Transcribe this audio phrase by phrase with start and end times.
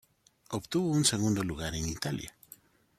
[0.49, 2.33] Obtuvo un segundo lugar en Italia.